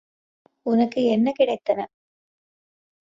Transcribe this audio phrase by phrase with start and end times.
[0.65, 1.79] உனக்கு என்ன கிடைத்தன?